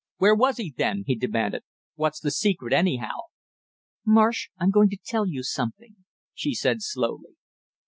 [0.17, 1.61] "Where was he, then?" he demanded.
[1.93, 3.17] "What's the secret, anyhow?"
[4.03, 5.97] "Marsh, I'm going to tell you something,"
[6.33, 7.35] she said slowly.